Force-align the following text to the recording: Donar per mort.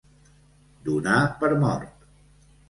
Donar 0.87 1.19
per 1.45 1.51
mort. 1.65 2.11